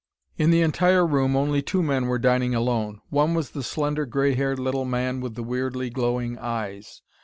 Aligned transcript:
In 0.35 0.49
the 0.49 0.61
entire 0.63 1.05
room 1.05 1.35
only 1.35 1.61
two 1.61 1.83
men 1.83 2.07
were 2.07 2.17
dining 2.17 2.55
alone. 2.55 3.01
One 3.11 3.35
was 3.35 3.51
the 3.51 3.61
slender 3.61 4.07
gray 4.07 4.33
haired 4.33 4.57
little 4.57 4.83
man 4.83 5.21
with 5.21 5.35
the 5.35 5.43
weirdly 5.43 5.91
glowing 5.91 6.39
eyes. 6.39 7.03